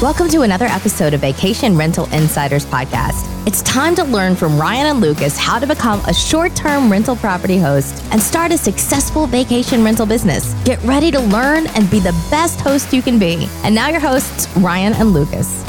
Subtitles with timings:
[0.00, 3.26] Welcome to another episode of Vacation Rental Insiders Podcast.
[3.46, 7.14] It's time to learn from Ryan and Lucas how to become a short term rental
[7.16, 10.54] property host and start a successful vacation rental business.
[10.64, 13.46] Get ready to learn and be the best host you can be.
[13.62, 15.62] And now, your hosts, Ryan and Lucas.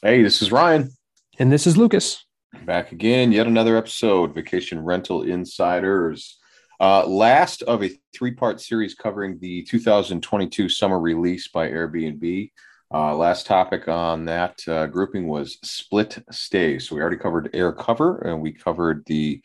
[0.00, 0.92] Hey, this is Ryan.
[1.38, 2.24] And this is Lucas.
[2.64, 6.38] Back again, yet another episode, Vacation Rental Insiders.
[6.80, 12.50] Uh, last of a three part series covering the 2022 summer release by Airbnb.
[12.92, 16.88] Uh, last topic on that uh, grouping was split stays.
[16.88, 19.42] So we already covered AirCover and we covered the,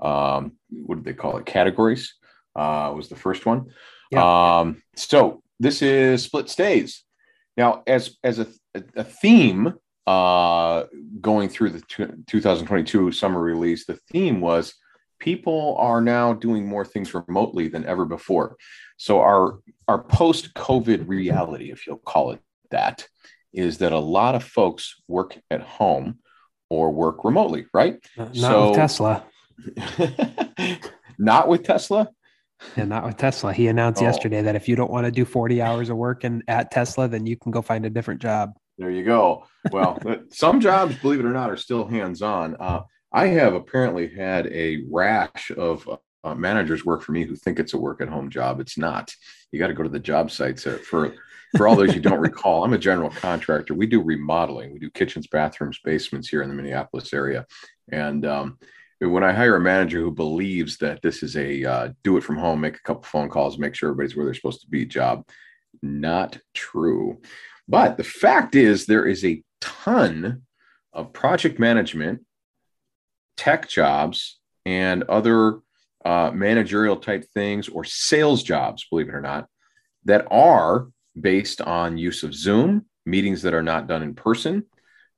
[0.00, 1.46] um, what did they call it?
[1.46, 2.14] Categories
[2.54, 3.70] uh, was the first one.
[4.10, 4.58] Yeah.
[4.60, 7.02] Um, so this is split stays.
[7.56, 8.46] Now, as, as a,
[8.94, 9.74] a theme
[10.06, 10.84] uh,
[11.20, 11.80] going through the
[12.26, 14.74] 2022 summer release, the theme was
[15.22, 18.56] people are now doing more things remotely than ever before.
[18.96, 23.06] So our our post COVID reality, if you'll call it that,
[23.52, 26.18] is that a lot of folks work at home
[26.68, 27.98] or work remotely, right?
[28.16, 29.24] Not so, with Tesla.
[31.18, 32.08] not with Tesla.
[32.76, 33.52] Yeah, not with Tesla.
[33.52, 34.06] He announced oh.
[34.06, 37.06] yesterday that if you don't want to do 40 hours of work and at Tesla,
[37.06, 38.54] then you can go find a different job.
[38.78, 39.44] There you go.
[39.70, 42.56] Well, some jobs, believe it or not, are still hands on.
[42.58, 42.82] Uh,
[43.12, 45.88] I have apparently had a rash of
[46.24, 48.60] uh, managers work for me who think it's a work at home job.
[48.60, 49.14] It's not.
[49.50, 51.14] You got to go to the job sites uh, for
[51.56, 52.64] for all those you don't recall.
[52.64, 53.74] I'm a general contractor.
[53.74, 54.72] We do remodeling.
[54.72, 57.46] We do kitchens, bathrooms, basements here in the Minneapolis area.
[57.90, 58.58] And um,
[59.00, 62.38] when I hire a manager who believes that this is a uh, do it from
[62.38, 65.26] home, make a couple phone calls, make sure everybody's where they're supposed to be job,
[65.82, 67.20] not true.
[67.68, 70.42] But the fact is, there is a ton
[70.94, 72.22] of project management
[73.36, 75.60] tech jobs and other
[76.04, 79.48] uh, managerial type things or sales jobs, believe it or not,
[80.04, 80.88] that are
[81.20, 84.64] based on use of Zoom, meetings that are not done in person,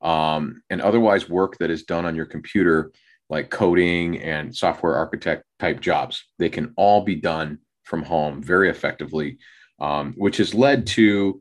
[0.03, 2.93] um, and otherwise work that is done on your computer,
[3.31, 6.25] like coding and software architect type jobs.
[6.39, 9.39] They can all be done from home very effectively,
[9.81, 11.41] um, which has led to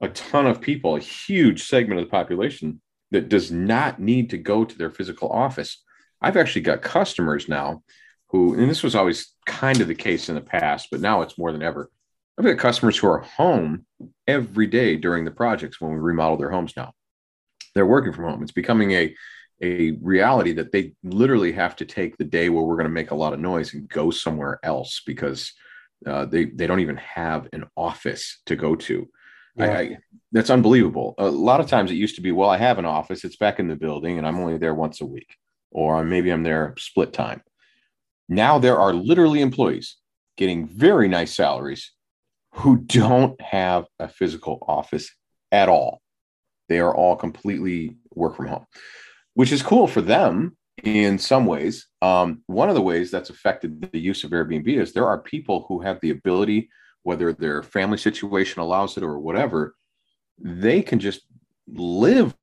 [0.00, 2.80] a ton of people, a huge segment of the population
[3.10, 5.82] that does not need to go to their physical office
[6.24, 7.82] I've actually got customers now
[8.28, 11.38] who, and this was always kind of the case in the past, but now it's
[11.38, 11.90] more than ever.
[12.38, 13.86] I've got customers who are home
[14.26, 16.92] every day during the projects when we remodel their homes now.
[17.74, 18.42] They're working from home.
[18.42, 19.14] It's becoming a
[19.62, 23.12] a reality that they literally have to take the day where we're going to make
[23.12, 25.52] a lot of noise and go somewhere else because
[26.06, 29.08] uh, they they don't even have an office to go to.
[29.56, 29.64] Yeah.
[29.64, 29.98] I, I,
[30.32, 31.14] that's unbelievable.
[31.18, 33.24] A lot of times it used to be, well, I have an office.
[33.24, 35.36] It's back in the building, and I'm only there once a week
[35.74, 37.42] or maybe I'm there split time.
[38.28, 39.96] Now there are literally employees
[40.38, 41.92] getting very nice salaries
[42.52, 45.10] who don't have a physical office
[45.52, 46.00] at all.
[46.68, 48.64] They are all completely work from home,
[49.34, 51.86] which is cool for them in some ways.
[52.00, 55.66] Um, one of the ways that's affected the use of Airbnb is there are people
[55.68, 56.70] who have the ability,
[57.02, 59.74] whether their family situation allows it or whatever,
[60.38, 61.22] they can just
[61.68, 62.34] live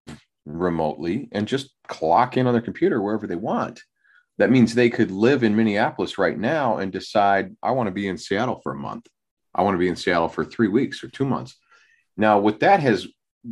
[0.45, 3.81] remotely and just clock in on their computer wherever they want.
[4.37, 8.07] That means they could live in Minneapolis right now and decide, I want to be
[8.07, 9.07] in Seattle for a month.
[9.53, 11.57] I want to be in Seattle for three weeks or two months.
[12.17, 13.07] Now, what that has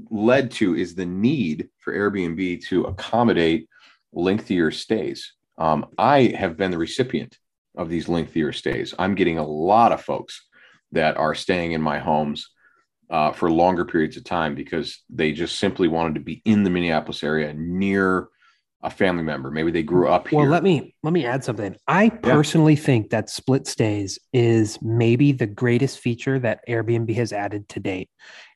[0.10, 3.68] led to is the need for Airbnb to accommodate
[4.14, 5.34] lengthier stays.
[5.58, 7.38] Um, I have been the recipient
[7.78, 8.94] of these lengthier stays.
[8.98, 10.48] I'm getting a lot of folks
[10.92, 12.50] that are staying in my homes
[13.10, 16.70] uh, for longer periods of time because they just simply wanted to be in the
[16.70, 18.30] Minneapolis area near
[18.82, 19.52] a family member.
[19.52, 20.40] Maybe they grew up here.
[20.40, 21.76] Well, let me let me add something.
[21.88, 22.82] I personally yeah.
[22.82, 28.10] think that split stays is maybe the greatest feature that Airbnb has added to date.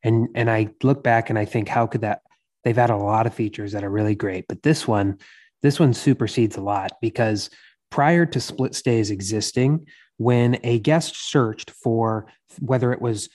[0.04, 2.22] And and I look back and I think how could that
[2.64, 5.18] they've had a lot of features that are really great, but this one
[5.62, 7.50] this one supersedes a lot because
[7.90, 9.86] prior to split stays existing,
[10.18, 12.28] when a guest searched for
[12.60, 13.30] whether it was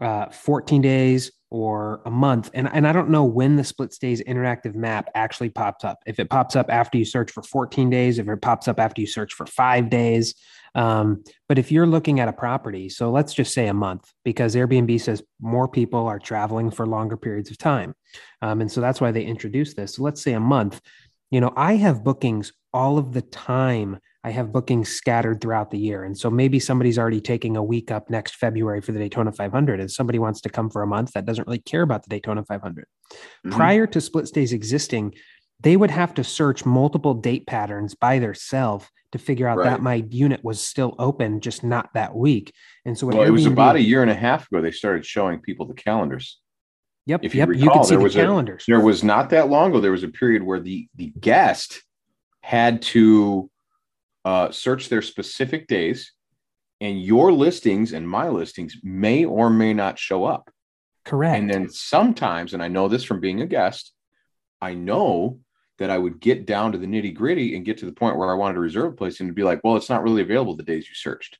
[0.00, 2.50] uh, 14 days or a month.
[2.54, 5.98] And, and I don't know when the split stays interactive map actually pops up.
[6.06, 9.00] If it pops up after you search for 14 days, if it pops up after
[9.00, 10.34] you search for five days.
[10.76, 14.54] Um, but if you're looking at a property, so let's just say a month, because
[14.54, 17.94] Airbnb says more people are traveling for longer periods of time.
[18.40, 19.96] Um, and so that's why they introduced this.
[19.96, 20.80] So let's say a month.
[21.32, 25.78] You know, I have bookings all of the time I have bookings scattered throughout the
[25.78, 26.04] year.
[26.04, 29.80] And so maybe somebody's already taking a week up next February for the Daytona 500,
[29.80, 32.44] and somebody wants to come for a month that doesn't really care about the Daytona
[32.44, 32.84] 500.
[32.84, 33.50] Mm-hmm.
[33.56, 35.14] Prior to split stays existing,
[35.60, 39.70] they would have to search multiple date patterns by themselves to figure out Right.
[39.70, 42.52] that my unit was still open, just not that week.
[42.84, 45.40] And so Well, it was about a year and a half ago they started showing
[45.40, 46.38] people the calendars.
[47.06, 47.48] Yep, if you yep.
[47.48, 48.64] you recall, can see there the was a- calendars.
[48.68, 49.80] There was not that long ago.
[49.80, 51.82] There was a period where the the guest
[52.42, 53.50] had to
[54.24, 56.12] uh, search their specific days,
[56.80, 60.50] and your listings and my listings may or may not show up.
[61.04, 61.38] Correct.
[61.38, 63.92] And then sometimes, and I know this from being a guest,
[64.60, 65.40] I know
[65.78, 68.30] that I would get down to the nitty gritty and get to the point where
[68.30, 70.54] I wanted to reserve a place and it'd be like, well, it's not really available
[70.54, 71.38] the days you searched.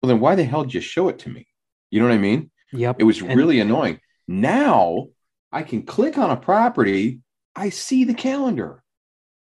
[0.00, 1.48] Well, then why the hell did you show it to me?
[1.90, 2.52] You know what I mean?
[2.72, 2.96] yep.
[3.00, 3.98] It was And- really annoying.
[4.28, 5.08] Now
[5.50, 7.20] I can click on a property,
[7.56, 8.82] I see the calendar.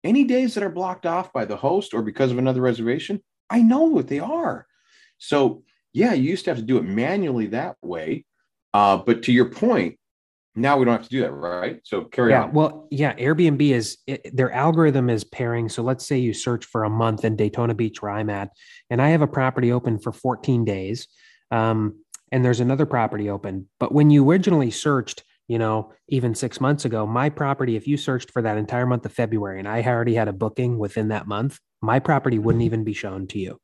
[0.04, 3.62] Any days that are blocked off by the host or because of another reservation, I
[3.62, 4.68] know what they are.
[5.18, 5.64] So,
[5.94, 8.26] yeah, you used to have to do it manually that way.
[8.74, 9.98] Uh, but to your point,
[10.56, 11.80] now we don't have to do that, right?
[11.84, 12.44] So carry yeah.
[12.44, 12.54] on.
[12.54, 13.16] Well, yeah.
[13.16, 15.68] Airbnb is it, their algorithm is pairing.
[15.70, 18.50] So let's say you search for a month in Daytona Beach, where I'm at,
[18.90, 21.08] and I have a property open for 14 days,
[21.50, 22.00] um,
[22.32, 23.68] and there's another property open.
[23.80, 27.98] But when you originally searched, you know, even six months ago, my property, if you
[27.98, 31.28] searched for that entire month of February, and I already had a booking within that
[31.28, 33.60] month, my property wouldn't even be shown to you.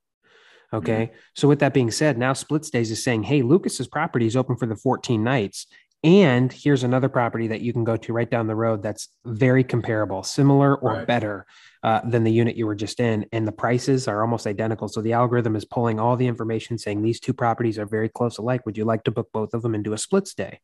[0.72, 1.12] Okay.
[1.36, 4.56] So with that being said, now Split Stays is saying, hey, Lucas's property is open
[4.56, 5.66] for the 14 nights.
[6.04, 9.64] And here's another property that you can go to right down the road that's very
[9.64, 11.08] comparable, similar or Right.
[11.08, 11.46] better
[11.84, 13.26] uh, than the unit you were just in.
[13.34, 14.88] And the prices are almost identical.
[14.88, 18.38] So the algorithm is pulling all the information saying these two properties are very close
[18.38, 18.66] alike.
[18.66, 20.60] Would you like to book both of them and do a split stay?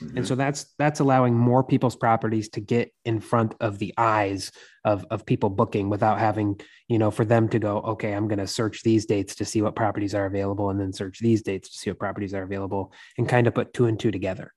[0.00, 0.16] Mhm.
[0.16, 4.52] And so that's that's allowing more people's properties to get in front of the eyes
[4.84, 8.38] of of people booking without having, you know, for them to go, okay, I'm going
[8.38, 11.70] to search these dates to see what properties are available and then search these dates
[11.70, 14.52] to see what properties are available and kind of put two and two together.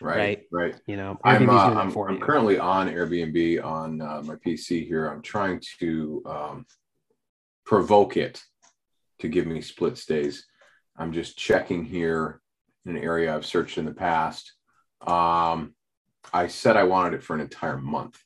[0.00, 0.42] right, right.
[0.50, 0.80] right.
[0.86, 5.06] You know, I'm, uh, I'm, I'm currently on Airbnb on uh, my PC here.
[5.06, 6.66] I'm trying to um,
[7.64, 8.42] provoke it
[9.18, 10.46] to give me split stays.
[10.98, 12.40] I'm just checking here
[12.86, 14.55] in an area I've searched in the past.
[15.00, 15.74] Um,
[16.32, 18.18] I said I wanted it for an entire month.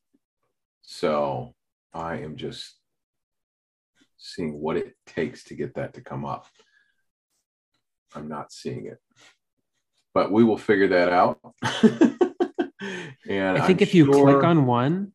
[0.83, 1.55] So
[1.93, 2.77] I am just
[4.19, 6.47] seeing what it takes to get that to come up.
[8.15, 8.99] I'm not seeing it,
[10.15, 11.39] but we will figure that out.
[13.29, 15.13] and I think I'm if you click on one,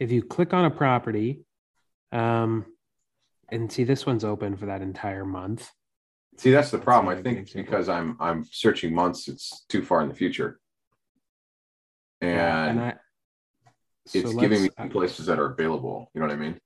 [0.00, 1.44] if you click on a property,
[2.12, 2.64] um,
[3.50, 5.70] and see this one's open for that entire month.
[6.36, 7.08] see that's the problem.
[7.08, 10.14] I if I can think because I'm I'm searching months, it's too far in the
[10.14, 10.58] future,
[12.26, 12.94] and, I,
[14.12, 16.10] it's so giving me places that are available.
[16.14, 16.58] You know what I mean?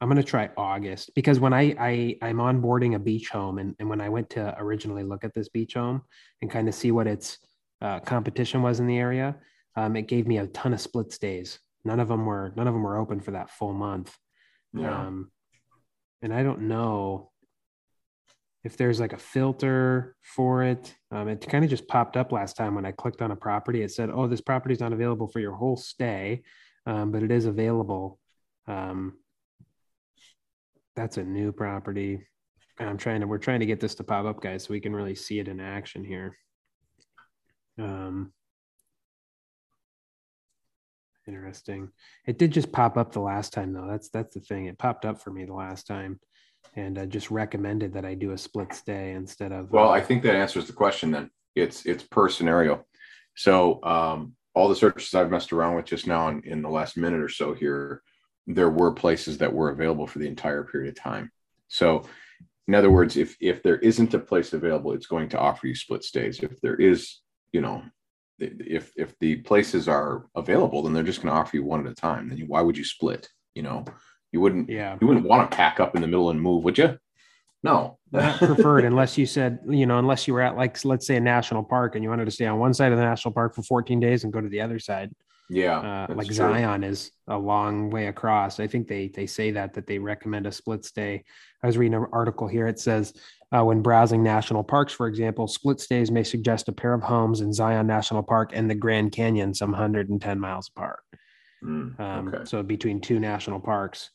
[0.00, 3.88] I'm gonna try August because when I I I'm onboarding a beach home and, and
[3.88, 6.02] when I went to originally look at this beach home
[6.40, 7.38] and kind of see what its
[7.80, 9.36] uh, competition was in the area,
[9.76, 11.58] um, it gave me a ton of split stays.
[11.84, 14.16] None of them were none of them were open for that full month.
[14.72, 15.06] Yeah.
[15.06, 15.30] Um,
[16.22, 17.30] and I don't know
[18.64, 20.94] if there's like a filter for it.
[21.10, 23.82] Um, it kind of just popped up last time when I clicked on a property.
[23.82, 26.42] It said, "Oh, this property is not available for your whole stay,
[26.86, 28.18] um, but it is available."
[28.66, 29.18] Um,
[30.96, 32.26] that's a new property.
[32.78, 33.26] I'm trying to.
[33.26, 35.48] We're trying to get this to pop up, guys, so we can really see it
[35.48, 36.36] in action here.
[37.78, 38.32] Um,
[41.26, 41.90] interesting.
[42.26, 43.86] It did just pop up the last time, though.
[43.88, 44.66] That's that's the thing.
[44.66, 46.18] It popped up for me the last time,
[46.74, 49.70] and uh, just recommended that I do a split stay instead of.
[49.72, 51.10] Well, uh, I think that answers the question.
[51.10, 52.84] Then it's it's per scenario.
[53.34, 56.96] So um, all the searches I've messed around with just now in, in the last
[56.96, 58.02] minute or so here,
[58.46, 61.30] there were places that were available for the entire period of time.
[61.68, 62.04] So
[62.66, 65.74] in other words, if if there isn't a place available, it's going to offer you
[65.74, 66.40] split stays.
[66.40, 67.20] If there is,
[67.52, 67.82] you know,
[68.38, 71.92] if if the places are available, then they're just going to offer you one at
[71.92, 72.28] a time.
[72.28, 73.28] Then you, why would you split?
[73.54, 73.84] You know,
[74.32, 74.96] you wouldn't yeah.
[75.00, 76.98] you wouldn't want to pack up in the middle and move, would you?
[77.62, 81.16] No, not preferred unless you said you know unless you were at like let's say
[81.16, 83.54] a national park and you wanted to stay on one side of the national park
[83.54, 85.10] for 14 days and go to the other side
[85.50, 86.34] yeah, uh, like true.
[86.34, 90.46] zion is a long way across i think they they say that that they recommend
[90.46, 91.24] a split stay
[91.62, 93.14] i was reading an article here it says
[93.50, 97.40] uh, when browsing national parks for example split stays may suggest a pair of homes
[97.40, 101.00] in zion national park and the grand canyon some 110 miles apart
[101.64, 102.44] Mm, um, okay.
[102.44, 104.10] so between two national parks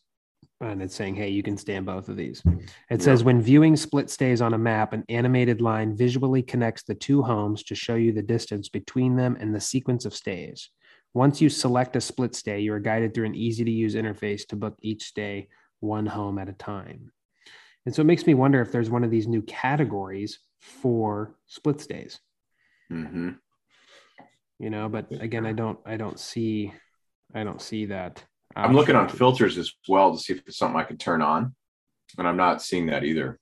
[0.69, 2.41] and it's saying hey you can stay in both of these.
[2.45, 2.97] It Yeah.
[2.97, 7.21] says when viewing split stays on a map an animated line visually connects the two
[7.21, 10.69] homes to show you the distance between them and the sequence of stays.
[11.13, 14.47] Once you select a split stay you are guided through an easy to use interface
[14.47, 15.47] to book each stay
[15.79, 17.11] one home at a time.
[17.85, 21.81] And so it makes me wonder if there's one of these new categories for split
[21.81, 22.19] stays.
[22.89, 23.31] Hmm
[24.59, 26.71] you know but again i don't i don't see
[27.33, 28.23] i don't see that
[28.55, 31.55] I'm looking on filters as well to see if it's something I can turn on.
[32.17, 33.39] and I'm not seeing that either.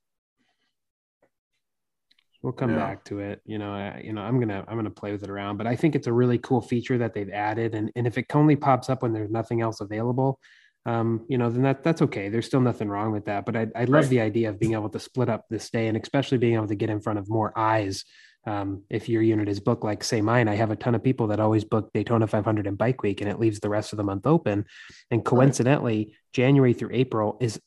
[2.41, 2.77] We'll come yeah.
[2.77, 3.41] back to it.
[3.45, 5.75] You know, I, you know, I'm gonna I'm gonna play with it around, but I
[5.75, 8.89] think it's a really cool feature that they've added, and and if it only pops
[8.89, 10.39] up when there's nothing else available,
[10.87, 12.29] um, you know, then that that's okay.
[12.29, 13.45] There's still nothing wrong with that.
[13.45, 14.09] But I I love right.
[14.09, 16.75] the idea of being able to split up this day, and especially being able to
[16.75, 18.03] get in front of more eyes.
[18.45, 21.27] Um, if your unit is booked, like say mine, I have a ton of people
[21.27, 24.03] that always book Daytona 500 and Bike Week, and it leaves the rest of the
[24.03, 24.65] month open.
[25.11, 26.15] And coincidentally, right.
[26.33, 27.59] January through April is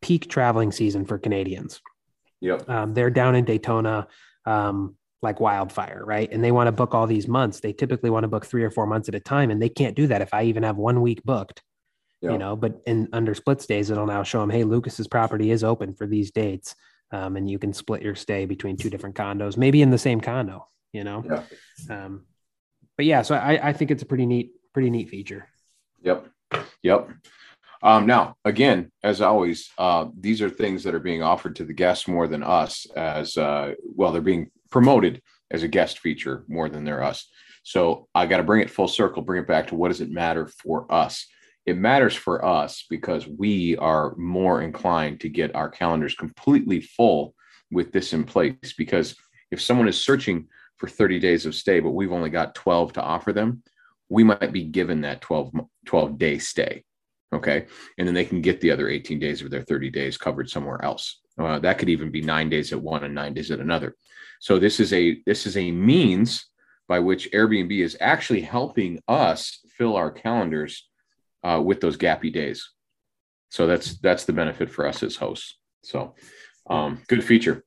[0.00, 1.80] peak traveling season for Canadians.
[2.40, 2.68] Yep.
[2.68, 4.06] Um, they're down in Daytona
[4.46, 6.30] um, like wildfire, right?
[6.32, 7.60] And they want to book all these months.
[7.60, 9.96] They typically want to book three or four months at a time, and they can't
[9.96, 11.62] do that if I even have one week booked.
[12.22, 12.32] Yep.
[12.32, 15.64] You know, but in under split stays, it'll now show them, hey, Lucas's property is
[15.64, 16.74] open for these dates,
[17.10, 20.20] um, and you can split your stay between two different condos, maybe in the same
[20.20, 20.66] condo.
[20.92, 22.04] You know, yeah.
[22.04, 22.26] Um,
[22.96, 25.48] but yeah, so I, I think it's a pretty neat, pretty neat feature.
[26.02, 26.26] Yep.
[26.82, 27.10] Yep.
[27.82, 31.72] Um, now, again, as always, uh, these are things that are being offered to the
[31.72, 36.68] guests more than us, as uh, well, they're being promoted as a guest feature more
[36.68, 37.28] than they're us.
[37.62, 40.10] So I got to bring it full circle, bring it back to what does it
[40.10, 41.26] matter for us?
[41.66, 47.34] It matters for us because we are more inclined to get our calendars completely full
[47.70, 48.74] with this in place.
[48.76, 49.14] Because
[49.50, 53.02] if someone is searching for 30 days of stay, but we've only got 12 to
[53.02, 53.62] offer them,
[54.08, 55.52] we might be given that 12,
[55.86, 56.84] 12 day stay
[57.32, 57.66] Okay.
[57.98, 60.84] And then they can get the other 18 days of their 30 days covered somewhere
[60.84, 61.20] else.
[61.38, 63.94] Uh, that could even be nine days at one and nine days at another.
[64.40, 66.46] So this is a this is a means
[66.88, 70.88] by which Airbnb is actually helping us fill our calendars
[71.42, 72.70] uh, with those gappy days.
[73.50, 75.56] So that's that's the benefit for us as hosts.
[75.82, 76.14] So
[76.68, 77.64] um, good feature.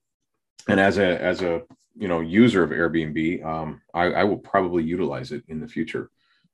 [0.68, 1.64] And as a as a
[1.96, 6.10] you know user of Airbnb, um, I, I will probably utilize it in the future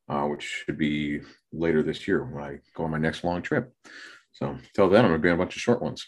[0.10, 1.22] uh, which should be
[1.54, 3.72] later this year when I go on my next long trip.
[4.34, 6.08] So till then, I'm going to be on a bunch of short ones.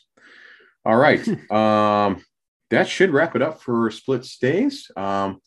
[0.83, 1.25] All right.
[1.51, 2.23] um,
[2.71, 4.89] that should wrap it up for Split Stays.
[4.95, 5.39] Um,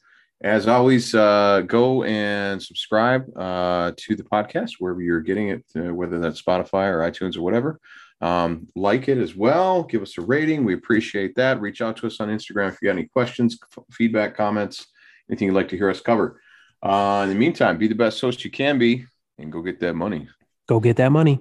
[0.43, 5.95] as always, uh, go and subscribe uh, to the podcast wherever you're getting it, uh,
[5.95, 7.81] whether that's Spotify or iTunes or whatever.
[8.21, 9.83] Um, like it as well.
[9.83, 10.64] Give us a rating.
[10.64, 11.61] We appreciate that.
[11.61, 14.87] Reach out to us on Instagram if you got any questions, f- feedback, comments,
[15.29, 16.41] anything you'd like to hear us cover.
[16.83, 19.07] Uh, in the meantime, be the best host you can be
[19.38, 20.29] and go get that money.
[20.69, 21.41] Go get that money.